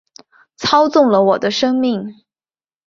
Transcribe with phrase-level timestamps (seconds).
[0.57, 2.23] 操纵了我的生命